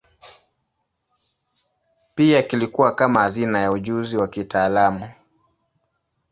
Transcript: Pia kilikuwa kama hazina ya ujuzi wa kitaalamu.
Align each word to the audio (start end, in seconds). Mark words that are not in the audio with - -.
Pia 2.15 2.43
kilikuwa 2.43 2.95
kama 2.95 3.19
hazina 3.21 3.61
ya 3.61 3.71
ujuzi 3.71 4.17
wa 4.17 4.27
kitaalamu. 4.27 5.09